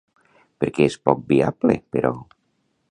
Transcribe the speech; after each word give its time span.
Per 0.63 0.69
què 0.77 0.87
és 0.91 0.97
poc 1.11 1.21
viable, 1.33 1.79
però? 1.97 2.15